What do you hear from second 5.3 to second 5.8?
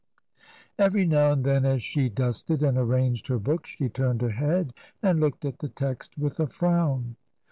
at the